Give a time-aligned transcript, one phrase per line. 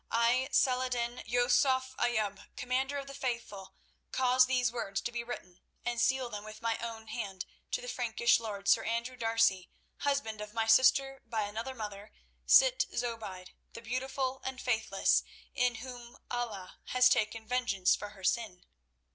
[0.09, 3.75] I, Salah ed din, Yusuf ibn Ayoub, Commander of the Faithful,
[4.11, 7.87] cause these words to be written, and seal them with my own hand, to the
[7.87, 12.11] Frankish lord, Sir Andrew D'Arcy, husband of my sister by another mother,
[12.47, 15.21] Sitt Zobeide, the beautiful and faithless,
[15.55, 18.63] on whom Allah has taken vengeance for her sin.